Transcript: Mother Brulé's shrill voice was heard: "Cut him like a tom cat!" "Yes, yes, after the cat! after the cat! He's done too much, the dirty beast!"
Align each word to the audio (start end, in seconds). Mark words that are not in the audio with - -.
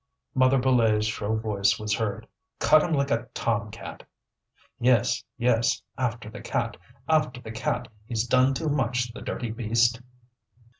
Mother 0.33 0.57
Brulé's 0.57 1.05
shrill 1.05 1.37
voice 1.37 1.77
was 1.77 1.93
heard: 1.93 2.25
"Cut 2.57 2.81
him 2.81 2.91
like 2.93 3.11
a 3.11 3.27
tom 3.35 3.69
cat!" 3.69 4.01
"Yes, 4.79 5.23
yes, 5.37 5.83
after 5.95 6.27
the 6.27 6.41
cat! 6.41 6.75
after 7.07 7.39
the 7.39 7.51
cat! 7.51 7.87
He's 8.07 8.25
done 8.25 8.55
too 8.55 8.69
much, 8.69 9.13
the 9.13 9.21
dirty 9.21 9.51
beast!" 9.51 10.01